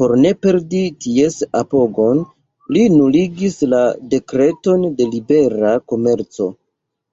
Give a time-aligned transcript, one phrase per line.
[0.00, 2.20] Por ne perdi ties apogon,
[2.78, 3.80] li nuligis la
[4.12, 6.52] dekreton de libera komerco.